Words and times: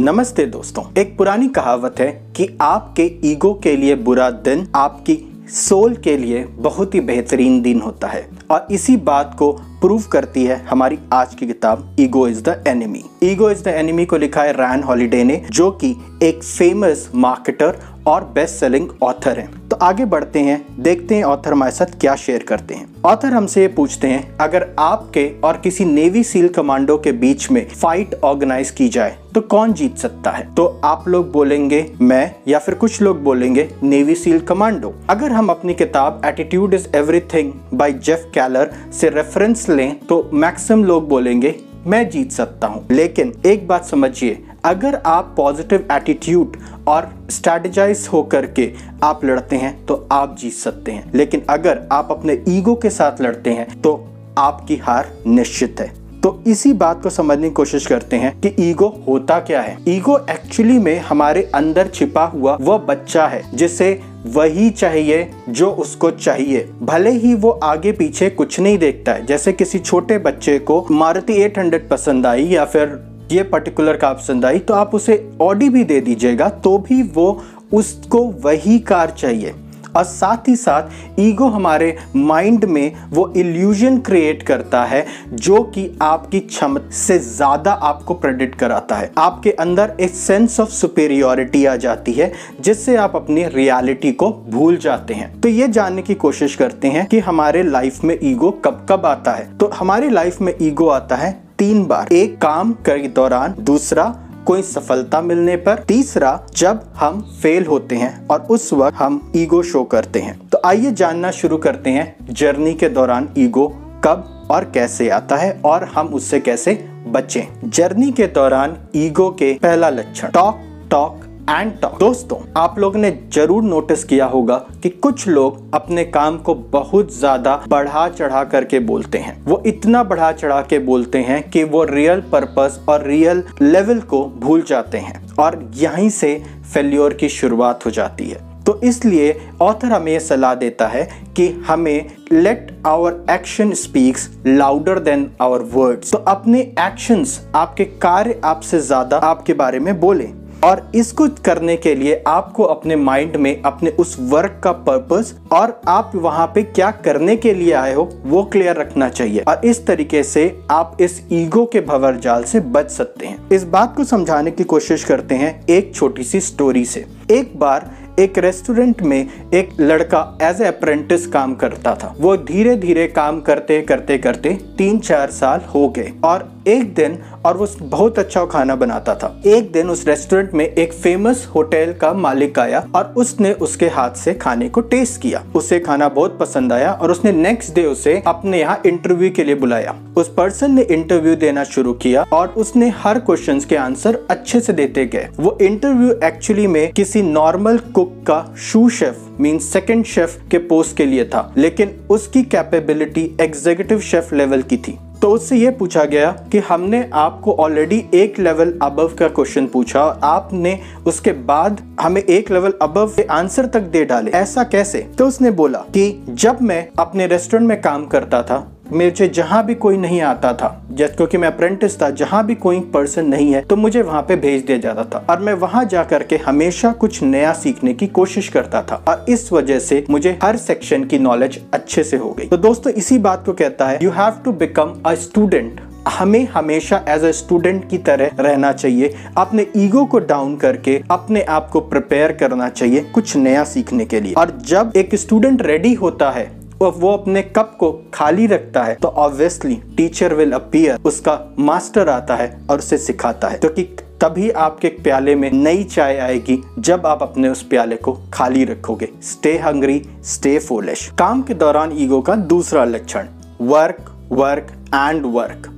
नमस्ते 0.00 0.44
दोस्तों। 0.46 0.82
एक 0.98 1.16
पुरानी 1.18 1.48
कहावत 1.48 1.94
है 1.98 2.06
कि 2.36 2.58
आपके 2.60 3.02
ईगो 3.24 3.52
के 3.62 3.76
लिए 3.76 3.94
बुरा 3.94 4.30
दिन 4.30 4.66
आपकी 4.74 5.16
सोल 5.48 5.94
के 5.94 6.16
लिए 6.16 6.44
बहुत 6.44 6.94
ही 6.94 7.00
बेहतरीन 7.00 7.60
दिन 7.62 7.80
होता 7.80 8.06
है। 8.06 8.28
और 8.50 8.66
इसी 8.70 8.96
बात 8.96 9.36
को 9.38 9.52
प्रूव 9.52 10.02
करती 10.02 10.44
है 10.44 10.56
हमारी 10.66 10.98
आज 11.12 11.34
की 11.34 11.46
किताब, 11.46 11.96
ego 12.00 12.28
is 12.28 12.42
the 12.42 12.64
enemy. 12.68 13.04
Ego 13.22 13.50
is 13.50 13.64
the 13.64 13.66
enemy 13.66 14.06
को 14.06 14.16
लिखा 14.16 14.42
है 14.42 14.52
रैन 14.52 14.82
हॉलिडे 14.82 15.24
ने, 15.24 15.42
जो 15.50 15.70
कि 15.70 15.96
एक 16.22 16.42
फ़ेमस 16.42 17.10
मार्केटर 17.14 17.78
और 18.06 18.24
बेस्ट 18.24 18.54
सेलिंग 18.54 18.88
ऑथर 19.02 19.38
हैं। 19.38 19.59
आगे 19.82 20.04
बढ़ते 20.04 20.38
हैं, 20.38 20.64
देखते 20.78 21.14
हैं 21.14 21.24
ऑथर 21.24 21.52
हमारे 21.52 21.72
साथ 21.72 21.98
क्या 22.00 22.14
शेयर 22.16 22.42
करते 22.42 22.74
हैं। 22.74 22.86
ऑथर 23.04 23.32
हमसे 23.32 23.66
पूछते 23.68 24.08
हैं, 24.08 24.36
अगर 24.38 24.66
आपके 24.78 25.24
और 25.40 25.56
किसी 25.56 25.84
नेवी 25.84 26.24
सील 26.24 26.48
कमांडो 26.48 26.96
के 26.98 27.12
बीच 27.12 27.50
में 27.50 27.66
फाइट 27.70 28.14
ऑर्गेनाइज 28.14 28.70
की 28.70 28.88
जाए 28.88 29.16
तो 29.34 29.40
कौन 29.40 29.72
जीत 29.72 29.96
सकता 29.96 30.30
है? 30.30 30.44
तो 30.54 30.66
आप 30.84 31.08
लोग 31.08 31.30
बोलेंगे 31.32 31.84
मैं, 32.00 32.34
या 32.48 32.58
फिर 32.58 32.74
कुछ 32.74 33.00
लोग 33.02 33.22
बोलेंगे 33.22 33.68
नेवी 33.82 34.14
सील 34.14 34.40
कमांडो 34.42 34.94
अगर 35.10 35.32
हम 35.32 35.48
अपनी 35.48 35.74
किताब 35.74 36.20
attitude 36.24 36.74
is 36.74 36.86
everything 36.96 37.52
by 37.74 37.92
Jeff 37.94 38.30
Keller 38.34 38.74
से 38.92 39.08
रेफरेंस 39.08 39.68
लें 39.68 39.98
तो 40.00 40.28
मैक्सिमम 40.32 40.84
लोग 40.84 41.08
बोलेंगे, 41.08 41.54
मैं 41.86 42.08
जीत 42.10 42.32
सकता 42.32 42.66
हूँ। 42.66 42.86
लेकिन 42.90 43.32
एक 43.46 43.66
बात 43.68 43.84
समझिए 43.84 44.42
अगर 44.64 44.94
आप 45.06 45.34
पॉजिटिव 45.36 45.86
एटीट्यूड 45.92 46.56
और 46.88 47.08
स्ट्रेटेजाइज 47.30 48.08
होकर 48.12 48.46
के 48.46 48.72
आप 49.02 49.24
लड़ते 49.24 49.56
हैं 49.56 49.74
तो 49.86 50.06
आप 50.12 50.36
जीत 50.38 50.52
सकते 50.52 50.92
हैं। 50.92 51.10
लेकिन 51.14 51.42
अगर 51.50 51.86
आप 51.92 52.08
अपने 52.10 52.42
ईगो 52.48 52.74
के 52.74 52.90
साथ 52.90 53.20
लड़ते 53.22 53.50
हैं 53.50 53.80
तो 53.82 53.94
आपकी 54.38 54.76
हार 54.76 55.12
निश्चित 55.26 55.80
है। 55.80 55.88
तो 56.20 56.42
इसी 56.46 56.72
बात 56.72 57.02
को 57.02 57.10
समझने 57.10 57.48
की 57.48 57.54
कोशिश 57.54 57.86
करते 57.86 58.16
हैं 58.16 58.38
कि 58.40 58.54
ईगो 58.60 58.88
होता 59.08 59.38
क्या 59.40 59.60
है। 59.60 59.76
ईगो 59.88 60.18
एक्चुअली 60.30 60.78
में 60.78 60.98
हमारे 60.98 61.42
अंदर 61.54 61.88
छिपा 61.88 62.24
हुआ 62.24 62.56
वह 62.60 62.78
बच्चा 62.78 63.26
है, 63.26 63.42
जिसे 63.54 64.00
वही 64.26 64.70
चाहिए 64.70 65.30
जो 65.48 65.70
उसको 65.70 66.10
चाहिए। 66.10 66.68
भले 66.82 67.10
ही 67.10 67.34
वो 67.34 67.50
आगे 67.50 67.92
पीछे 67.92 68.30
कुछ 68.30 68.58
नहीं 68.60 68.78
देखता 68.78 69.12
है, 69.12 69.26
जैसे 69.26 69.52
किसी 69.52 69.78
छोटे 69.78 70.18
बच्चे 70.18 70.58
को 70.58 70.86
मारुति 70.90 71.42
800 71.42 71.88
पसंद 71.90 72.26
आई 72.26 72.44
या 72.44 72.64
फिर 72.64 73.09
ये 73.30 73.42
पर्टिकुलर 73.44 73.96
कार 73.96 74.14
पसंद 74.14 74.44
आई 74.44 74.58
तो 74.58 74.74
आप 74.74 74.94
उसे 74.94 75.24
ऑडी 75.40 75.68
भी 75.68 75.84
दे 75.84 76.00
दीजिएगा 76.00 76.48
तो 76.48 76.76
भी 76.80 77.02
वो 77.04 77.42
उसको 77.72 78.24
वही 78.44 78.78
कार 78.78 79.10
चाहिए। 79.10 79.54
और 79.96 80.04
साथ 80.04 80.48
ही 80.48 80.54
साथ 80.56 81.20
ईगो 81.20 81.46
हमारे 81.48 81.96
माइंड 82.16 82.64
में 82.64 82.92
वो 83.10 83.26
इल्यूजन 83.36 83.98
क्रिएट 83.98 84.42
करता 84.42 84.82
है, 84.84 85.04
जो 85.32 85.62
कि 85.64 85.88
आपकी 86.02 86.40
क्षमता 86.40 86.90
से 86.92 87.18
ज़्यादा 87.18 87.72
आपको 87.72 88.14
प्रेडिक्ट 88.14 88.54
कराता 88.54 88.96
है। 88.96 89.10
आपके 89.18 89.50
अंदर 89.52 89.96
एक 90.00 90.10
सेंस 90.10 90.60
ऑफ़ 90.60 90.70
सुपेरियोरिटी 90.70 91.64
आ 91.64 91.74
जाती 91.76 92.12
है, 92.12 92.32
जिससे 92.60 92.96
आप 92.96 93.16
अपनी 93.16 93.44
रियलिटी 93.46 94.12
को 94.12 94.30
भूल 94.48 94.76
जाते 94.76 95.14
हैं। 95.14 95.40
तो 95.40 95.48
ये 95.48 95.68
जानने 95.68 96.02
की 96.02 96.14
कोशिश 96.16 96.56
करते 96.56 96.88
हैं 96.88 97.06
कि 97.06 97.18
हमारे 97.20 97.62
लाइफ 97.62 98.02
में 98.04 98.18
ईगो 98.22 98.50
कब 98.64 98.86
कब 98.90 99.06
आता 99.06 99.32
है। 99.32 99.56
तो 99.56 99.70
हमारी 99.74 100.10
लाइफ 100.10 100.40
में 100.40 100.54
ईगो 100.62 100.88
आता 100.88 101.16
है 101.16 101.38
तीन 101.60 101.86
बार। 101.86 102.12
एक 102.12 102.36
काम 102.38 102.72
के 102.72 103.08
दौरान, 103.08 103.54
दूसरा, 103.60 104.04
कोई 104.46 104.62
सफलता 104.62 105.20
मिलने 105.20 105.56
पर। 105.56 105.78
तीसरा, 105.78 106.46
जब 106.56 106.84
हम 106.96 107.20
फेल 107.42 107.66
होते 107.66 107.96
हैं 107.96 108.26
और 108.26 108.46
उस 108.50 108.72
वक्त 108.72 108.96
हम 108.96 109.32
ईगो 109.36 109.62
शो 109.62 109.84
करते 109.84 110.20
हैं। 110.20 110.38
तो 110.48 110.60
आइए 110.64 110.92
जानना 110.92 111.30
शुरू 111.30 111.56
करते 111.56 111.90
हैं 111.90 112.16
जर्नी 112.30 112.74
के 112.74 112.88
दौरान 112.88 113.28
ईगो 113.38 113.66
कब 114.04 114.48
और 114.50 114.64
कैसे 114.64 115.08
आता 115.08 115.36
है 115.36 115.60
और 115.64 115.84
हम 115.84 116.06
उससे 116.08 116.40
कैसे 116.40 116.74
बचें। 117.06 117.70
जर्नी 117.70 118.10
के 118.12 118.26
दौरान 118.26 118.76
ईगो 118.96 119.30
के 119.30 119.52
पहला 119.54 119.88
लक्षण। 119.88 120.28
टॉक 120.28 120.60
टॉक 120.90 121.24
एंड 121.50 121.72
टॉक 121.80 121.98
दोस्तों, 121.98 122.36
आप 122.56 122.78
लोग 122.78 122.96
ने 122.96 123.10
ज़रूर 123.34 123.62
नोटिस 123.62 124.02
किया 124.04 124.26
होगा 124.26 124.56
कि 124.82 124.88
कुछ 124.88 125.26
लोग 125.28 125.74
अपने 125.74 126.04
काम 126.06 126.36
को 126.38 126.54
बहुत 126.72 127.12
ज़्यादा 127.14 127.54
बढ़ा 127.68 128.08
चढ़ा 128.08 128.42
करके 128.44 128.78
बोलते 128.80 129.18
हैं। 129.18 129.34
वो 129.44 129.62
इतना 129.66 130.02
बढ़ा 130.04 130.30
चढ़ा 130.32 130.60
के 130.62 130.78
बोलते 130.80 131.18
हैं 131.20 131.42
कि 131.50 131.64
वो 131.64 131.82
रियल 131.84 132.20
पर्पस 132.32 132.78
और 132.88 133.06
रियल 133.06 133.42
लेवल 133.62 134.00
को 134.04 134.24
भूल 134.36 134.62
जाते 134.62 134.98
हैं 134.98 135.22
और 135.38 135.60
यहीं 135.76 136.08
से 136.10 136.34
फेल्योर 136.74 137.14
की 137.14 137.28
शुरुआत 137.30 137.86
हो 137.86 137.90
जाती 137.90 138.28
है। 138.28 138.48
तो 138.64 138.80
इसलिए 138.84 139.36
ऑथर 139.62 139.92
हमें 139.92 140.18
सलाह 140.20 140.54
देता 140.54 140.86
है 140.88 141.08
कि 141.36 141.48
हमें 141.68 142.10
let 142.32 142.76
our 142.86 143.24
action 143.30 143.72
speaks 143.76 144.30
louder 144.46 144.98
than 145.00 145.30
our 145.40 145.62
words 145.72 146.12
तो 146.12 146.18
अपने 146.28 146.60
एक्शंस 146.60 147.40
आपके 147.54 147.84
कार्य 147.84 148.40
आपसे 148.44 148.80
ज़्यादा 148.80 149.16
आपके 149.18 149.54
बारे 149.54 149.78
में 149.78 149.98
बोले। 150.00 150.28
और 150.64 150.90
इसको 150.94 151.28
करने 151.44 151.76
के 151.76 151.94
लिए 151.94 152.22
आपको 152.26 152.62
अपने 152.64 152.96
माइंड 152.96 153.36
में 153.36 153.62
अपने 153.62 153.90
उस 153.90 154.16
वर्क 154.20 154.60
का 154.64 154.72
पर्पस 154.72 155.34
और 155.52 155.80
आप 155.88 156.12
वहाँ 156.14 156.46
पे 156.46 156.62
क्या 156.62 156.90
करने 157.04 157.36
के 157.36 157.54
लिए 157.54 157.72
आए 157.72 157.94
हो, 157.94 158.08
वो 158.24 158.42
क्लियर 158.42 158.76
रखना 158.76 159.08
चाहिए। 159.08 159.40
और 159.40 159.64
इस 159.64 159.86
तरीके 159.86 160.22
से 160.22 160.44
आप 160.70 160.96
इस 161.00 161.22
ईगो 161.32 161.64
के 161.64 161.80
भवर 161.80 162.16
जाल 162.16 162.44
से 162.44 162.60
बच 162.60 162.90
सकते 162.90 163.26
हैं। 163.26 163.48
इस 163.50 163.64
बात 163.64 163.96
को 163.96 164.04
समझाने 164.04 164.50
की 164.50 164.64
कोशिश 164.64 165.04
करते 165.04 165.34
हैं 165.34 165.66
एक 165.66 165.94
छोटी 165.94 166.24
सी 166.24 166.40
स्टोरी 166.40 166.84
से। 166.84 167.06
एक 167.30 167.58
बार 167.58 167.90
एक 168.18 168.38
रेस्टोरेंट 168.38 169.02
में 169.02 169.50
एक 169.54 169.68
लड़का 169.80 170.38
एज 170.42 170.60
ए 170.60 170.64
अप्रेंटिस 170.64 171.26
काम 171.26 171.54
करता 171.54 171.94
था। 171.94 172.14
वो 172.20 172.36
धीरे 172.36 172.74
धीरे 172.76 173.06
काम 173.06 173.40
करते 173.40 173.80
करते 173.82 174.18
करते 174.18 174.50
तीन 174.78 174.98
चार 174.98 175.30
साल 175.30 175.60
हो 175.74 175.88
गए 175.88 176.12
और 176.24 176.48
एक 176.68 176.94
दिन 176.94 177.18
और 177.46 177.56
वो 177.56 177.66
बहुत 177.80 178.18
अच्छा 178.18 178.44
खाना 178.44 178.76
बनाता 178.76 179.14
था। 179.14 179.34
एक 179.46 179.70
दिन 179.72 179.90
उस 179.90 180.06
रेस्टोरेंट 180.06 180.54
में 180.54 180.64
एक 180.64 180.92
फ़ेमस 180.92 181.46
होटल 181.54 181.94
का 182.00 182.12
मालिक 182.14 182.58
आया 182.58 182.84
और 182.94 183.12
उसने 183.16 183.52
उसके 183.52 183.88
हाथ 183.88 184.14
से 184.14 184.34
खाने 184.34 184.68
को 184.68 184.80
टेस्ट 184.82 185.20
किया। 185.22 185.42
उसे 185.56 185.78
खाना 185.80 186.08
बहुत 186.10 186.38
पसंद 186.38 186.72
आया 186.72 186.92
और 186.92 187.10
उसने 187.10 187.32
नेक्स्ट 187.32 187.74
डे 187.74 187.84
उसे 187.86 188.22
अपने 188.26 188.60
यहाँ 188.60 188.80
इंटरव्यू 188.86 189.30
के 189.30 189.44
लिए 189.44 189.54
बुलाया। 189.54 189.94
उस 190.16 190.32
पर्सन 190.34 190.74
ने 190.74 190.82
इंटरव्यू 190.82 191.34
देना 191.36 191.64
शुरू 191.64 191.92
किया 191.94 192.24
और 192.32 192.48
उसने 192.56 192.88
हर 192.96 193.18
क्वेश्चन 193.20 193.60
के 193.60 193.76
आंसर 193.76 194.18
अच्छे 194.30 194.60
से 194.60 194.72
देते 194.72 195.06
गए। 195.06 195.28
वो 195.36 195.56
इंटरव्यू 195.62 196.14
एक्चुअली 196.24 196.66
में 196.66 196.92
किसी 196.92 197.22
नॉर्मल 197.22 197.78
कुक 197.94 198.14
का 198.26 198.42
sous 198.62 198.88
chef 198.90 199.26
mean 199.40 199.58
second 199.58 200.04
chef 200.04 200.40
के 200.50 200.58
पोस्ट 200.60 200.96
के 200.96 201.06
लिए 201.06 201.24
था, 201.24 201.52
लेकिन 201.56 202.00
उसकी 202.10 202.42
कैपेबिलिटी 202.44 203.30
एग्जीक्यूटिव 203.40 204.00
शेफ 204.00 204.32
लेवल 204.32 204.62
की 204.62 204.76
थी। 204.78 204.98
तो 205.22 205.30
उससे 205.30 205.56
ये 205.56 205.70
पूछा 205.70 206.04
गया 206.04 206.30
कि 206.52 206.58
हमने 206.58 207.10
आपको 207.12 207.52
ऑलरेडी 207.52 208.04
एक 208.14 208.38
लेवल 208.38 208.78
अबव 208.82 209.08
का 209.08 209.28
क्वेश्चन 209.28 209.66
पूछा 209.66 210.04
और 210.04 210.20
आपने 210.24 210.80
उसके 211.06 211.32
बाद 211.32 211.96
हमें 212.00 212.22
एक 212.22 212.50
लेवल 212.50 212.74
अबव 212.82 213.08
के 213.08 213.22
आंसर 213.22 213.66
तक 213.66 213.80
दे 213.80 214.04
डाले। 214.04 214.30
ऐसा 214.30 214.64
कैसे? 214.64 214.98
तो 215.18 215.26
उसने 215.26 215.50
बोला 215.50 215.78
कि 215.78 216.24
जब 216.28 216.58
मैं 216.62 216.88
अपने 216.98 217.26
रेस्टोरेंट 217.26 217.68
में 217.68 217.80
काम 217.80 218.06
करता 218.06 218.42
था 218.42 218.72
मुझे 218.92 219.28
जहाँ 219.28 219.64
भी 219.66 219.74
कोई 219.76 219.96
नहीं 219.96 220.20
आता 220.22 220.52
था, 220.52 220.68
जैसे 220.90 221.14
क्योंकि 221.14 221.38
मैं 221.38 221.48
अप्रेंटिस 221.48 222.00
था, 222.02 222.10
जहाँ 222.12 222.44
भी 222.46 222.54
कोई 222.56 222.80
पर्सन 222.94 223.26
नहीं 223.26 223.52
है 223.52 223.60
तो 223.62 223.76
मुझे 223.76 224.02
वहाँ 224.02 224.22
पे 224.22 224.36
भेज 224.36 224.64
दिया 224.66 224.78
जाता 224.78 225.04
था। 225.04 225.24
और 225.30 225.40
मैं 225.40 225.54
वहाँ 225.56 225.84
जा 225.84 226.02
करके 226.04 226.36
हमेशा 226.36 226.92
कुछ 226.94 227.22
नया 227.22 227.52
सीखने 227.54 227.94
की 227.94 228.06
कोशिश 228.08 228.48
करता 228.48 228.82
था। 228.82 229.02
और 229.08 229.24
इस 229.28 229.52
वजह 229.52 229.78
से 229.80 230.04
मुझे 230.10 230.38
हर 230.42 230.56
सेक्शन 230.58 231.04
की 231.04 231.18
नॉलेज 231.18 231.60
अच्छे 231.74 232.04
से 232.04 232.16
हो 232.16 232.32
गई। 232.32 232.46
तो 232.46 232.56
दोस्तों, 232.56 232.92
इसी 232.92 233.18
बात 233.18 233.44
को 233.46 233.52
कहता 233.52 233.88
है 233.88 233.98
you 234.02 234.10
have 234.10 234.42
to 234.44 234.52
become 234.54 234.94
a 235.06 235.14
student 235.16 235.80
हमें 236.08 236.46
हमेशा 236.48 237.04
एज 237.08 237.24
अ 237.24 237.30
स्टूडेंट 237.32 237.88
की 237.90 237.98
तरह 237.98 238.30
रहना 238.40 238.72
चाहिए। 238.72 239.14
अपने 239.38 239.66
ईगो 239.76 240.04
को 240.04 240.18
डाउन 240.20 240.56
करके 240.56 241.00
अपने 241.10 241.42
आप 241.48 241.68
को 241.68 241.80
प्रिपेयर 241.80 242.32
करना 242.32 242.68
चाहिए 242.68 243.00
कुछ 243.14 243.36
नया 243.36 243.64
सीखने 243.64 244.04
के 244.04 244.20
लिए। 244.20 244.34
और 244.34 244.58
जब 244.66 244.92
एक 244.96 245.14
स्टूडेंट 245.14 245.62
रेडी 245.62 245.92
होता 245.94 246.30
है 246.30 246.50
वो 246.82 247.12
अपने 247.12 247.42
कप 247.42 247.76
को 247.80 247.90
खाली 248.14 248.46
रखता 248.46 248.82
है 248.82 248.94
तो 248.94 249.08
ऑब्वियसली 249.08 249.74
टीचर 249.96 250.34
विल 250.34 250.52
अपियर 250.52 251.00
उसका 251.04 251.38
मास्टर 251.58 252.08
आता 252.08 252.36
है 252.36 252.48
और 252.70 252.78
उसे 252.78 252.98
सिखाता 252.98 253.48
है। 253.48 253.58
क्योंकि 253.58 253.82
तो 253.82 254.04
तभी 254.20 254.50
आपके 254.50 254.88
प्याले 255.02 255.34
में 255.34 255.50
नई 255.52 255.84
चाय 255.84 256.18
आएगी, 256.18 256.58
जब 256.78 257.06
आप 257.06 257.22
अपने 257.22 257.48
उस 257.48 257.62
प्याले 257.62 257.96
को 257.96 258.16
खाली 258.32 258.64
रखोगे। 258.64 259.08
स्टे 259.22 259.56
हंग्री 259.58 260.02
स्टे 260.24 260.58
फोलिश 260.58 261.06
काम 261.18 261.42
के 261.42 261.54
दौरान 261.54 261.92
ईगो 261.98 262.20
का 262.20 262.36
दूसरा 262.36 262.84
लक्षण 262.84 263.28
वर्क 263.60 264.10
वर्क 264.32 264.72
एंड 264.94 265.26
वर्क 265.26 265.68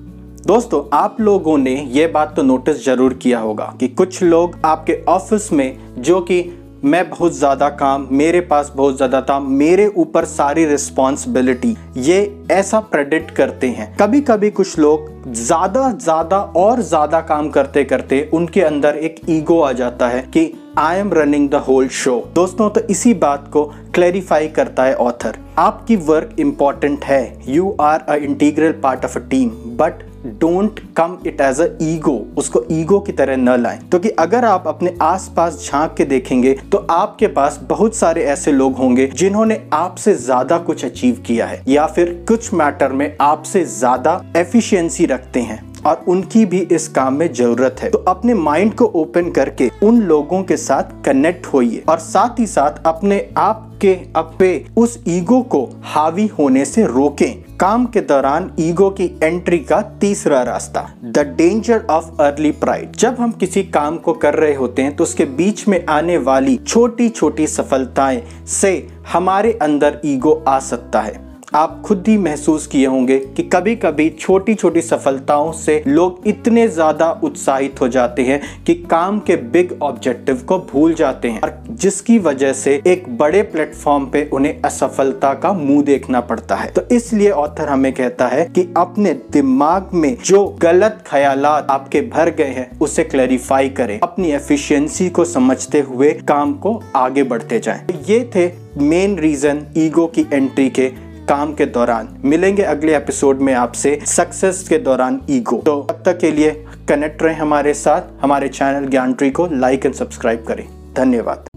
दोस्तों, 0.46 0.82
आप 0.93 1.20
लोगों 1.20 1.58
ने 1.58 1.75
ये 1.90 2.06
बात 2.06 2.34
तो 2.37 2.43
नोटिस 2.43 2.84
ज़रूर 2.87 3.14
किया 3.14 3.38
होगा 3.38 3.75
कि 3.81 3.88
कुछ 3.88 4.22
लोग 4.22 4.58
आपके 4.64 5.02
ऑफ़िस 5.08 5.52
में, 5.52 5.78
जो 5.98 6.20
कि 6.20 6.43
मैं 6.84 7.08
बहुत 7.11 7.32
ज़्यादा 7.32 7.69
काम, 7.70 8.06
मेरे 8.12 8.40
पास 8.40 8.73
बहुत 8.76 8.96
ज़्यादा 8.96 9.20
काम, 9.20 9.46
मेरे 9.49 9.87
ऊपर 9.88 10.25
सारी 10.25 10.64
रिस्पॉन्सिबिलिटी 10.67 11.76
ये 11.99 12.46
ऐसा 12.50 12.81
प्रेडिक्ट 12.82 13.31
करते 13.31 13.69
हैं। 13.69 13.94
कभी 13.96 14.20
कभी 14.20 14.50
कुछ 14.50 14.79
लोग 14.79 15.11
ज़्यादा 15.26 15.90
ज़्यादा 15.93 16.38
और 16.56 16.81
ज़्यादा 16.82 17.20
काम 17.20 17.49
करते 17.50 17.84
करते 17.84 18.20
उनके 18.34 18.61
अंदर 18.61 18.96
एक 18.96 19.20
ईगो 19.31 19.61
आ 19.61 19.70
जाता 19.73 20.08
है 20.08 20.23
कि 20.29 20.52
I 20.79 20.99
am 20.99 21.12
running 21.14 21.49
the 21.50 21.55
whole 21.69 21.88
show 21.94 22.19
दोस्तों 22.34 22.70
तो 22.70 22.81
इसी 22.90 23.14
बात 23.17 23.49
को 23.52 23.64
क्लैरिफाई 23.94 24.49
करता 24.50 24.84
है 24.84 24.94
ऑथर 24.96 25.38
आपकी 25.58 25.96
वर्क 25.99 26.37
इंपॉर्टेंट 26.40 27.05
है। 27.05 27.25
You 27.49 27.76
are 27.81 28.00
a 28.00 28.14
integral 28.17 28.73
part 28.82 29.05
of 29.05 29.19
a 29.19 29.23
team 29.31 29.50
but 29.76 30.02
don't 30.24 30.80
come 30.96 31.16
it 31.26 31.40
as 31.40 31.60
a 31.60 31.66
ego 31.82 32.16
उसको 32.38 32.64
ईगो 32.72 32.98
की 33.00 33.12
तरह 33.12 33.36
न 33.36 33.56
लाएँ। 33.62 33.78
तो 33.88 34.00
अगर 34.19 34.44
आप 34.44 34.69
अपने 34.69 34.94
आसपास 35.02 35.66
झाँक 35.66 35.94
के 35.96 36.04
देखेंगे 36.06 36.52
तो 36.72 36.86
आपके 36.90 37.26
पास 37.28 37.60
बहुत 37.69 37.96
सारे 37.96 38.24
ऐसे 38.26 38.52
लोग 38.52 38.76
होंगे 38.76 39.06
जिन्होंने 39.08 39.60
आपसे 39.72 40.14
ज़्यादा 40.16 40.58
कुछ 40.60 40.84
अचीव 40.84 41.22
किया 41.26 41.46
है, 41.46 41.62
या 41.69 41.86
फिर 41.86 42.24
कुछ 42.28 42.52
मैटर 42.54 42.92
में 42.92 43.16
आपसे 43.20 43.64
ज़्यादा 43.66 44.22
एफिशिएंसी 44.36 45.06
रखते 45.06 45.40
हैं, 45.40 45.60
और 45.82 46.04
उनकी 46.08 46.44
भी 46.46 46.60
इस 46.72 46.88
काम 46.90 47.14
में 47.14 47.32
ज़रूरत 47.32 47.76
है। 47.80 47.90
तो 47.90 47.98
अपने 47.98 48.34
माइंड 48.36 48.74
को 48.74 48.84
ओपन 48.86 49.30
करके 49.30 49.70
उन 49.82 50.00
लोगों 50.02 50.42
के 50.42 50.56
साथ 50.58 51.04
कनेक्ट 51.04 51.46
होइए, 51.46 51.82
और 51.88 51.98
साथ 52.00 52.40
ही 52.40 52.46
साथ 52.46 52.82
अपने 52.86 53.26
आप 53.38 53.69
के 53.82 53.94
अपे 54.16 54.64
उस 54.76 54.98
ईगो 55.08 55.40
को 55.44 55.69
हावी 55.84 56.26
होने 56.28 56.64
से 56.64 56.84
रोकें। 56.86 57.51
काम 57.62 57.84
के 57.86 58.00
दौरान 58.00 58.50
ईगो 58.58 58.88
की 58.90 59.04
एंट्री 59.22 59.58
का 59.58 59.80
तीसरा 60.00 60.42
रास्ता, 60.42 60.80
the 61.04 61.18
danger 61.38 61.84
of 61.90 62.20
early 62.22 62.50
pride. 62.52 62.96
जब 62.96 63.16
हम 63.20 63.32
किसी 63.32 63.62
काम 63.64 63.98
को 63.98 64.12
कर 64.12 64.34
रहे 64.34 64.54
होते 64.54 64.82
हैं 64.82 64.96
तो 64.96 65.04
उसके 65.04 65.24
बीच 65.24 65.66
में 65.68 65.84
आने 65.86 66.16
वाली 66.18 66.56
छोटी 66.58 67.08
छोटी 67.08 67.46
सफलताएँ 67.46 68.22
से 68.52 68.88
हमारे 69.12 69.58
अंदर 69.62 70.00
ईगो 70.04 70.32
आ 70.48 70.58
सकता 70.60 71.00
है। 71.00 71.31
आप 71.54 71.81
खुद 71.84 72.04
ही 72.08 72.16
महसूस 72.19 72.66
किए 72.66 72.87
होंगे 72.87 73.19
कि 73.37 73.43
कभी 73.43 73.75
कभी 73.76 74.08
छोटी 74.10 74.54
छोटी 74.54 74.82
सफलताओं 74.82 75.50
से 75.52 75.82
लोग 75.87 76.22
इतने 76.26 76.66
ज़्यादा 76.69 77.10
उत्साहित 77.25 77.81
हो 77.81 77.88
जाते 77.88 78.22
हैं 78.22 78.40
कि 78.64 78.75
काम 78.90 79.19
के 79.20 79.37
बिग 79.52 79.76
ऑब्जेक्टिव 79.82 80.43
को 80.49 80.58
भूल 80.72 80.94
जाते 80.94 81.28
हैं। 81.28 81.40
और 81.40 81.62
जिसकी 81.72 82.19
वजह 82.19 82.52
से 82.52 82.81
एक 82.87 83.04
बड़े 83.19 83.43
प्लेटफॉर्म 83.43 84.06
पे 84.06 84.28
उन्हें 84.32 84.62
असफलता 84.62 85.34
का 85.34 85.52
मुँह 85.52 85.82
देखना 85.82 86.20
पड़ता 86.22 86.56
है। 86.56 86.70
तो 86.70 86.82
इसलिए 86.90 87.31
ऑथर 87.32 87.69
हमें 87.69 87.93
कहता 87.93 88.28
है 88.28 88.44
कि 88.46 88.69
अपने 88.76 89.12
दिमाग 89.32 89.90
में 89.94 90.16
जो 90.25 90.44
गलत 90.62 91.05
ख्याल 91.06 91.46
आपके 91.46 92.00
भर 92.02 92.31
गए 92.31 92.50
हैं, 92.50 92.70
उसे 92.78 93.05
क्लैरिफाई 93.05 93.69
करें। 93.70 93.98
अपनी 94.00 94.32
एफिशिएंसी 94.32 95.10
को 95.10 95.25
समझते 95.26 95.81
हुए 95.82 96.12
काम 96.28 96.55
को 96.56 96.81
आगे 96.96 97.22
बढ़ते 97.25 97.58
जाएँ। 97.58 97.87
ये 98.08 98.20
थे 98.37 98.50
मेन 98.81 99.19
रीजन 99.19 99.66
ईगो 99.76 100.06
की 100.08 100.26
एंट्री 100.32 100.69
के 100.70 100.90
काम 101.28 101.52
के 101.54 101.66
दौरान। 101.66 102.08
मिलेंगे 102.24 102.62
अगले 102.62 102.96
एपिसोड 102.96 103.40
में 103.40 103.52
आपसे 103.54 103.98
सक्सेस 104.06 104.66
के 104.69 104.78
दौरान 104.78 105.20
ईगो 105.30 105.56
तो 105.56 105.80
तब 105.82 106.02
तक 106.04 106.19
के 106.19 106.30
लिए 106.30 106.50
कनेक्ट 106.88 107.22
रहे 107.22 107.34
हमारे 107.34 107.74
साथ। 107.74 108.22
हमारे 108.22 108.48
चैनल 108.48 108.88
ज्ञान 108.88 109.12
ट्री 109.12 109.30
को 109.30 109.46
लाइक 109.52 109.86
एंड 109.86 109.94
सब्सक्राइब 109.94 110.44
करें। 110.48 110.66
धन्यवाद। 110.96 111.48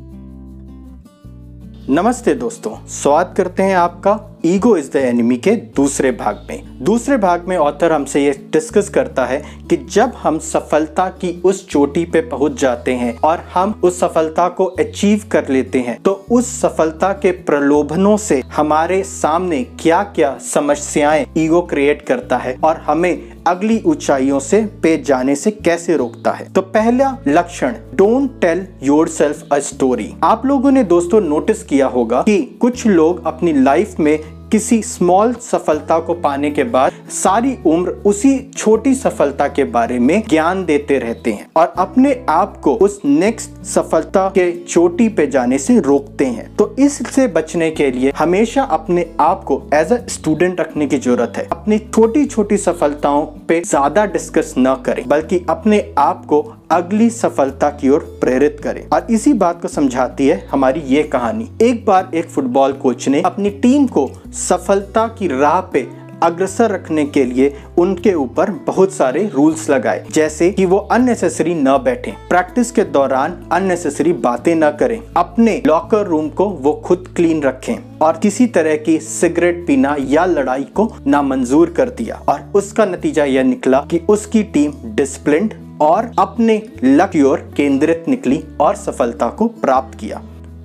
नमस्ते 1.89 2.33
दोस्तों, 2.33 2.75
स्वागत 2.87 3.33
करते 3.37 3.63
हैं 3.63 3.75
आपका 3.75 4.34
ईगो 4.45 4.75
इज़ 4.77 4.91
द 4.91 4.95
एनिमी 4.95 5.35
के 5.37 5.51
दूसरे 5.75 6.11
भाग 6.11 6.45
में। 6.49 6.83
दूसरे 6.83 7.17
भाग 7.17 7.47
में 7.47 7.55
ऑथर 7.57 7.91
हमसे 7.91 8.23
ये 8.23 8.31
डिस्कस 8.53 8.89
करता 8.89 9.25
है 9.25 9.41
कि 9.69 9.77
जब 9.91 10.11
हम 10.15 10.37
सफलता 10.39 11.07
की 11.21 11.41
उस 11.45 11.67
चोटी 11.69 12.03
पे 12.05 12.21
पहुँच 12.21 12.59
जाते 12.61 12.93
हैं 12.93 13.17
और 13.19 13.43
हम 13.53 13.79
उस 13.83 13.99
सफलता 13.99 14.47
को 14.49 14.65
अचीव 14.79 15.23
कर 15.31 15.47
लेते 15.49 15.79
हैं 15.79 15.97
तो 16.01 16.11
उस 16.31 16.51
सफलता 16.61 17.11
के 17.13 17.31
प्रलोभनों 17.31 18.15
से 18.17 18.41
हमारे 18.55 19.01
सामने 19.03 19.63
क्या 19.79 20.03
क्या 20.15 20.37
समस्याएँ 20.43 21.25
ईगो 21.37 21.61
क्रिएट 21.61 22.01
करता 22.01 22.37
है 22.37 22.57
और 22.63 22.77
हमें 22.77 23.31
अगली 23.47 23.81
ऊंचाइयों 23.85 24.39
से, 24.39 24.61
पे 24.83 24.97
जाने 24.97 25.35
से 25.35 25.51
कैसे 25.51 25.97
रोकता 25.97 26.31
है। 26.31 26.45
तो 26.53 26.61
पहला 26.61 27.17
लक्षण 27.27 27.73
don't 27.95 28.39
tell 28.41 28.65
yourself 29.07 29.47
a 29.51 29.59
story 29.59 30.13
आप 30.23 30.45
लोगों 30.45 30.71
ने 30.71 30.83
दोस्तों 30.83 31.21
नोटिस 31.21 31.63
किया 31.63 31.87
होगा 31.87 32.21
कि 32.21 32.41
कुछ 32.61 32.85
लोग 32.87 33.25
अपनी 33.25 33.53
लाइफ 33.53 33.99
में 33.99 34.34
किसी 34.51 34.81
स्मॉल 34.83 35.33
सफलता 35.41 35.99
को 35.99 36.13
पाने 36.13 36.49
के 36.51 36.63
बाद 36.65 36.93
सारी 37.11 37.55
उम्र 37.65 37.91
उसी 38.05 38.37
छोटी 38.57 38.93
सफलता 38.95 39.47
के 39.47 39.63
बारे 39.71 39.99
में 39.99 40.21
ज्ञान 40.29 40.63
देते 40.65 40.99
रहते 40.99 41.31
हैं 41.31 41.47
और 41.57 41.73
अपने 41.77 42.13
आप 42.29 42.57
को 42.57 42.75
उस 42.77 42.99
नेक्स्ट 43.05 43.63
सफलता 43.65 44.27
के 44.29 44.51
चोटी 44.63 45.07
पे 45.09 45.27
जाने 45.27 45.57
से 45.57 45.79
रोकते 45.79 46.25
हैं। 46.25 46.55
तो 46.55 46.73
इससे 46.79 47.27
बचने 47.29 47.69
के 47.71 47.89
लिए 47.91 48.11
हमेशा 48.17 48.63
अपने 48.63 49.05
आप 49.19 49.43
को 49.43 49.61
एज 49.73 49.93
अ 49.93 49.97
स्टूडेंट 50.07 50.59
रखने 50.59 50.87
की 50.87 50.97
ज़रूरत 50.97 51.33
है। 51.37 51.47
अपनी 51.51 51.77
छोटी 51.79 52.25
छोटी 52.25 52.57
सफलताओं 52.57 53.25
पे 53.47 53.61
ज़्यादा 53.61 54.05
डिस्कस 54.07 54.53
न 54.57 54.75
करें, 54.85 55.07
बल्कि 55.07 55.45
अपने 55.49 55.83
आप 55.97 56.25
को 56.25 56.41
अगली 56.71 57.09
सफलता 57.09 57.69
की 57.71 57.89
ओर 57.89 57.99
प्रेरित 58.21 58.59
करें। 58.63 58.87
और 58.89 59.07
इसी 59.09 59.33
बात 59.33 59.61
को 59.61 59.67
समझाती 59.67 60.27
है 60.27 60.45
हमारी 60.51 60.79
ये 60.87 61.03
कहानी। 61.03 61.49
एक 61.61 61.85
बार 61.85 62.09
एक 62.15 62.29
फुटबॉल 62.29 62.73
कोच 62.73 63.07
ने 63.07 63.21
अपनी 63.21 63.49
टीम 63.49 63.87
को 63.87 64.09
सफलता 64.39 65.07
की 65.09 65.27
राह 65.27 65.59
पे 65.73 65.87
अग्रसर 66.23 66.71
रखने 66.71 67.03
के 67.05 67.23
लिए 67.23 67.53
उनके 67.77 68.13
ऊपर 68.13 68.49
बहुत 68.67 68.93
सारे 68.93 69.23
रूल्स 69.33 69.69
लगाए, 69.69 70.05
जैसे 70.11 70.49
कि 70.51 70.65
वो 70.65 70.77
अननेसेसरी 70.77 71.53
न 71.53 71.77
बैठे। 71.77 72.11
प्रैक्टिस 72.29 72.71
के 72.71 72.83
दौरान 72.83 73.37
अननेसेसरी 73.51 74.13
बातें 74.13 74.53
न 74.55 74.69
करें। 74.69 74.99
अपने 75.17 75.61
लॉकर 75.67 76.05
रूम 76.05 76.29
को 76.29 76.45
वो 76.45 76.73
खुद 76.85 77.07
क्लीन 77.15 77.41
रखें 77.41 77.75
और 78.01 78.17
किसी 78.17 78.47
तरह 78.47 78.75
की 78.77 78.97
सिगरेट 78.99 79.65
पीना 79.67 79.95
या 79.99 80.25
लड़ाई 80.25 80.63
को 80.75 80.91
नामंजूर 81.07 81.69
कर 81.69 81.89
दिया। 81.89 82.21
और 82.29 82.51
उसका 82.55 82.85
नतीजा 82.85 83.25
यह 83.25 83.43
निकला 83.43 83.85
कि 83.91 84.01
उसकी 84.09 84.43
टीम 84.43 84.73
डिसिप्लिन 84.85 85.51
और 85.81 86.11
अपने 86.19 86.61
लक 86.83 87.15
ओर 87.25 87.39
केंद्रित 87.57 88.05
निकली 88.07 88.43
और 88.61 88.75
सफलता 88.75 89.29
को 89.29 89.47
प्राप्त 89.61 89.97
किया। 89.99 90.21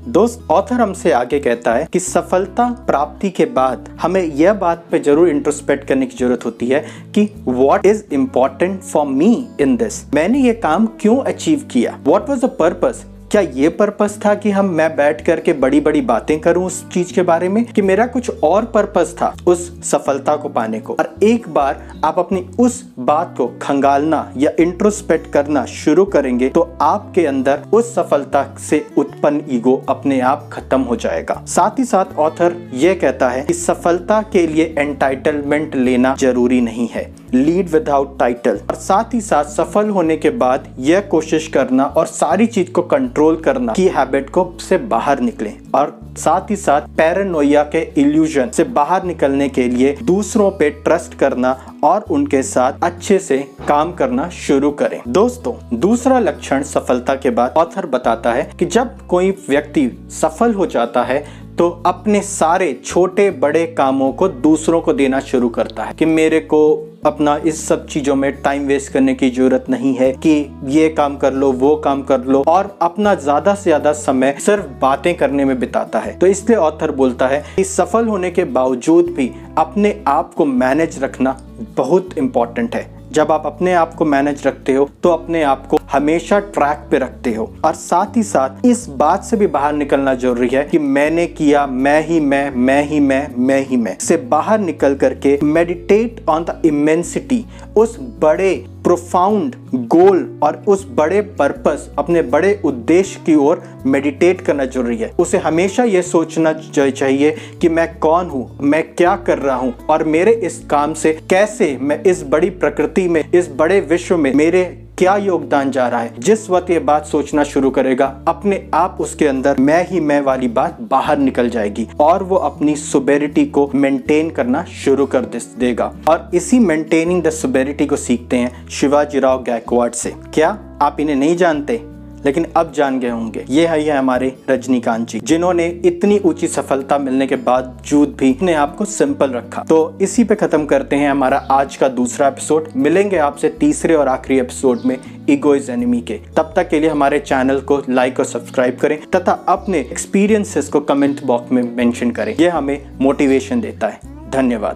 दोस्त 0.09 0.47
ऑथर 0.51 0.75
हमसे 0.75 1.12
आगे 1.12 1.39
कहता 1.41 1.75
है 1.75 1.87
कि 1.93 2.01
सफलता 2.01 2.69
प्राप्ति 2.87 3.31
के 3.31 3.45
बाद 3.45 3.89
हमें 4.03 4.23
यह 4.23 4.53
बात 4.55 4.85
पे 4.91 4.99
ज़रूर 4.99 5.29
इंट्रोस्पेक्ट 5.29 5.87
करने 5.89 6.07
की 6.07 6.17
ज़रूरत 6.17 6.45
होती 6.45 6.67
है 6.67 6.85
कि 7.15 7.29
what 7.45 7.87
is 7.87 8.03
important 8.12 8.81
for 8.81 9.07
me 9.07 9.33
in 9.61 9.77
this 9.77 10.03
मैंने 10.15 10.39
ये 10.39 10.53
काम 10.55 10.87
क्यों 11.01 11.17
अचीव 11.25 11.69
किया? 11.73 11.99
वॉट 12.05 12.29
वॉज़ 12.29 12.47
द 12.47 12.51
पर्पस 12.59 13.05
क्या 13.31 13.41
ये 13.41 13.69
पर्पस 13.69 14.19
था 14.25 14.35
कि 14.35 14.50
हम, 14.50 14.67
मैं 14.67 14.94
बैठ 14.97 15.21
करके 15.25 15.53
बड़ी 15.55 15.81
बड़ी 15.81 16.00
बातें 16.00 16.38
करूँ 16.41 16.65
उस 16.67 16.88
चीज़ 16.91 17.12
के 17.15 17.23
बारे 17.23 17.49
में? 17.49 17.65
कि 17.65 17.82
मेरा 17.82 18.06
कुछ 18.06 18.31
और 18.44 18.65
पर्पस 18.65 19.15
था 19.19 19.32
उस 19.47 19.91
सफलता 19.91 20.35
को 20.37 20.49
पाने 20.49 20.81
को। 20.81 20.94
और 20.94 21.15
एक 21.23 21.49
बार 21.49 21.82
आप 22.05 22.19
अपनी 22.19 22.41
उस 22.59 22.82
बात 22.99 23.35
को 23.38 23.47
खंगालना 23.62 24.32
या 24.37 24.50
इंट्रोस्पेक्ट 24.61 25.31
करना 25.32 25.65
शुरू 25.67 26.05
करेंगे 26.06 26.49
तो 26.49 26.69
आपके 26.81 27.27
अंदर 27.27 27.61
उस 27.73 27.94
सफलता 27.94 28.44
से 28.71 28.85
उत्पन्न 28.99 29.43
ईगो 29.50 29.76
अपने 29.88 30.21
आप 30.23 30.49
खत्म 30.53 30.81
हो 30.81 30.97
जाएगा। 30.97 31.43
साथ 31.49 31.79
ही 31.79 31.85
साथ 31.85 32.17
ऑथर 32.19 32.56
यह 32.75 32.99
कहता 33.00 33.29
है 33.29 33.43
कि 33.43 33.55
सफलता 33.55 34.21
के 34.33 34.47
लिए 34.47 34.75
एंटाइटलमेंट 34.79 35.76
लेना 35.76 36.15
ज़रूरी 36.19 36.61
नहीं 36.61 36.88
है। 36.88 37.11
लीड 37.35 37.69
विदाउट 37.69 38.19
टाइटल 38.19 38.61
और 38.69 38.75
साथ 38.75 39.15
ही 39.15 39.21
साथ 39.21 39.44
सफल 39.44 39.88
होने 39.88 40.17
के 40.17 40.31
बाद 40.31 40.69
यह 40.79 41.00
कोशिश 41.00 41.47
करना 41.49 41.85
और 41.85 42.07
सारी 42.07 42.47
चीज़ 42.47 42.71
को 42.71 42.83
कंट्रोल 42.83 43.37
करना 43.37 43.73
की 43.73 43.87
हैबिट 43.88 44.31
को 44.31 44.52
से 44.61 44.78
बाहर 44.78 45.21
निकले। 45.21 45.52
और 45.75 45.99
साथ 46.19 46.50
ही 46.50 46.57
साथ 46.57 46.88
पैरानोया 46.97 47.62
के 47.64 47.81
इल्यूजन 48.00 48.50
से 48.50 48.64
बाहर 48.64 49.04
निकलने 49.04 49.49
के 49.49 49.69
लिए 49.69 49.97
दूसरों 50.02 50.50
पे 50.50 50.71
ट्रस्ट 50.71 51.14
करना 51.14 51.57
और 51.85 52.04
उनके 52.11 52.43
साथ 52.43 52.73
अच्छे 52.83 53.19
से 53.19 53.38
काम 53.69 53.93
करना 53.93 54.28
शुरू 54.28 54.71
करें। 54.71 55.00
दोस्तों, 55.09 55.54
दूसरा 55.81 56.19
लक्षण 56.19 56.62
सफलता 56.62 57.14
के 57.14 57.31
बाद 57.31 57.54
ऑथर 57.57 57.87
बताता 57.87 58.33
है 58.33 58.50
कि 58.59 58.66
जब 58.66 59.07
कोई 59.07 59.31
व्यक्ति 59.49 59.90
सफल 60.12 60.54
हो 60.54 60.66
जाता 60.66 61.02
है 61.02 61.25
तो 61.61 61.69
अपने 61.87 62.21
सारे 62.23 62.73
छोटे, 62.85 63.31
बड़े 63.31 63.64
कामों 63.69 64.11
को 64.12 64.29
दूसरों 64.29 64.81
को 64.81 64.93
देना 64.93 65.19
शुरू 65.21 65.49
करता 65.49 65.85
है 65.85 65.95
कि 65.95 66.05
मेरे 66.05 66.38
को 66.43 66.61
अपना 67.07 67.37
इस 67.47 67.67
सब 67.69 67.87
चीज़ों 67.87 68.14
में 68.14 68.31
टाइम 68.43 68.67
वेस्ट 68.67 68.93
करने 68.93 69.14
की 69.14 69.29
ज़रूरत 69.31 69.67
नहीं 69.71 69.95
है 69.95 70.11
कि 70.12 70.31
ये 70.67 70.88
काम 70.88 71.17
कर 71.17 71.33
लो, 71.33 71.50
वो 71.52 71.75
काम 71.76 72.02
कर 72.02 72.25
लो 72.25 72.43
और 72.49 72.76
अपना 72.83 73.14
ज़्यादा 73.14 73.55
से 73.55 73.62
ज़्यादा 73.62 73.93
समय 73.93 74.35
सिर्फ़ 74.40 74.67
बातें 74.81 75.14
करने 75.14 75.45
में 75.45 75.59
बिताता 75.61 75.99
है। 75.99 76.17
तो 76.19 76.26
इसलिए 76.26 76.59
ऑथर 76.59 76.90
बोलता 76.93 77.29
है 77.29 77.45
कि 77.57 77.64
सफल 77.64 78.09
होने 78.09 78.31
के 78.31 78.45
बावजूद 78.47 79.11
भी 79.17 79.31
अपने 79.59 79.95
आप 80.09 80.33
को 80.35 80.45
मैनेज 80.47 81.02
रखना 81.02 81.37
बहुत 81.76 82.19
इंपॉर्टेंट 82.19 82.75
है। 82.75 83.00
जब 83.12 83.33
आप 83.33 83.47
अपने 83.47 83.73
आप 83.75 83.95
को 83.95 84.05
मैनेज 84.05 84.47
रखते 84.47 84.73
हो 84.73 84.88
तो 85.02 85.09
अपने 85.09 85.43
आप 85.43 85.67
को 85.67 85.79
हमेशा 85.93 86.38
ट्रैक 86.38 86.87
पे 86.90 86.99
रखते 86.99 87.35
हो। 87.35 87.52
और 87.64 87.75
साथ 87.75 88.17
ही 88.17 88.23
साथ, 88.23 88.67
इस 88.67 88.87
बात 88.90 89.25
से 89.25 89.37
भी 89.37 89.47
बाहर 89.47 89.73
निकलना 89.73 90.14
ज़रूरी 90.14 90.49
है 90.49 90.62
कि 90.64 90.79
मैंने 90.79 91.26
किया, 91.26 91.67
मैं 91.67 92.07
ही 92.07 92.21
मैं 92.21 92.50
मैं 92.50 92.83
ही 92.85 93.00
मैं 93.00 93.26
मैं 93.38 93.61
ही 93.67 93.76
मैं। 93.76 93.97
से 93.99 94.17
बाहर 94.31 94.59
निकल 94.61 94.95
करके 94.95 95.38
मेडिटेट 95.45 96.25
ऑन 96.29 96.45
द 96.45 96.61
इमेंसिटी 96.64 97.45
उस 97.76 97.97
बड़े 98.21 98.55
प्रोफाउंड 98.90 99.54
गोल 99.88 100.40
और 100.42 100.56
उस 100.68 100.85
बड़े 100.90 101.20
पर्पस 101.38 101.88
अपने 101.99 102.23
बड़े 102.23 102.61
उद्देश्य 102.64 103.20
की 103.26 103.35
ओर 103.35 103.62
मेडिटेट 103.87 104.40
करना 104.40 104.64
ज़रूरी 104.66 104.97
है। 104.97 105.11
उसे 105.18 105.38
हमेशा 105.38 105.85
यह 105.85 106.02
सोचना 106.02 106.52
चाहिए 106.52 107.30
कि 107.61 107.68
मैं 107.68 107.87
कौन 107.99 108.26
हूँ, 108.26 108.59
मैं 108.62 108.82
क्या 108.94 109.14
कर 109.16 109.38
रहा 109.38 109.56
हूँ 109.56 109.73
और 109.87 110.04
मेरे 110.06 110.32
इस 110.44 110.59
काम 110.70 110.94
से 110.94 111.12
कैसे 111.30 111.76
मैं 111.80 112.02
इस 112.04 112.23
बड़ी 112.23 112.50
प्रकृति 112.50 113.09
में, 113.09 113.25
इस 113.30 113.50
बड़े 113.52 113.80
विश्व 113.80 114.16
में 114.16 114.32
मेरे 114.35 114.64
क्या 115.00 115.16
योगदान 115.16 115.71
जा 115.71 115.88
रहा 115.88 116.00
है? 116.00 116.14
जिस 116.19 116.50
वक्त 116.50 116.71
ये 116.71 116.78
बात 116.78 117.07
सोचना 117.07 117.45
शुरू 117.45 117.71
करेगा, 117.71 118.21
अपने 118.28 118.71
आप 118.75 118.97
उसके 119.00 119.26
अंदर 119.26 119.59
मैं 119.59 119.88
ही 119.88 120.00
मैं 120.00 120.21
वाली 120.21 120.49
बात 120.49 120.80
बाहर 120.80 121.19
निकल 121.19 121.50
जाएगी 121.50 121.88
और 122.00 122.23
वो 122.23 122.37
अपनी 122.37 122.76
सुबेरिटी 122.76 123.47
को 123.47 123.71
मेंटेन 123.75 124.30
करना 124.30 124.64
शुरू 124.64 125.07
कर 125.07 125.21
देगा। 125.59 125.95
और 126.09 126.30
इसी 126.35 126.59
मेंटेनिंग 126.59 127.23
द 127.23 127.30
सुबेरिटी 127.30 127.87
को 127.87 127.97
सीखते 127.97 128.37
हैं 128.37 128.69
शिवाजी 128.69 129.19
राव 129.19 129.42
गायकवाड़ 129.42 129.90
से। 129.90 130.14
क्या 130.35 130.59
आप 130.83 131.00
इन्हें 131.00 131.16
नहीं 131.16 131.37
जानते? 131.37 131.89
लेकिन 132.27 132.47
अब 132.57 132.73
जान 132.73 133.00
गए 133.00 133.09
होंगे। 133.09 133.45
ये 133.50 133.67
है, 133.67 133.85
ये 133.85 133.91
हमारे 133.91 134.37
रजनीकांत 134.50 135.09
जी, 135.09 135.21
जिन्होंने 135.25 135.81
इतनी 135.85 136.19
ऊँची 136.19 136.49
सफलता 136.49 136.99
मिलने 136.99 137.27
के 137.27 137.37
बावजूद 137.37 138.17
भी 138.19 138.35
अपने 138.35 138.55
आप 138.55 138.77
को 138.77 138.85
सिंपल 138.85 139.31
रखा। 139.31 139.62
तो 139.62 139.99
इसी 140.00 140.25
पे 140.25 140.35
खत्म 140.35 140.67
करते 140.67 140.97
हैं 140.97 141.11
हमारा 141.11 141.39
आज 141.50 141.77
का 141.77 141.89
दूसरा 141.89 142.29
एपिसोड। 142.29 142.69
मिलेंगे 142.77 143.17
आपसे 143.17 143.49
तीसरे 143.49 143.95
और 143.95 144.09
आखिरी 144.09 144.41
एपिसोड 144.41 144.81
में 144.87 144.99
ईगो 145.31 145.55
इज़ 145.55 145.71
एनिमी 145.71 146.00
के। 146.00 146.15
तब 146.37 146.53
तक 146.57 146.69
के 146.69 146.81
लिए 146.81 146.91
हमारे 146.91 147.19
चैनल 147.19 147.61
को 147.61 147.83
लाइक 147.91 148.19
और 148.19 148.25
सब्सक्राइब 148.25 148.77
करें 148.77 148.99
तथा 149.11 149.33
अपने 149.49 149.79
एक्सपीरियंसेस 149.79 150.69
को 150.69 150.81
कमेंट 150.81 151.25
बॉक्स 151.25 151.53
में 151.53 151.77
मेंशन 151.77 152.11
करें। 152.11 152.37
यह 152.41 152.57
हमें 152.57 152.91
मोटिवेशन 153.00 153.61
देता 153.61 153.89
है। 153.89 154.00
धन्यवाद। 154.31 154.69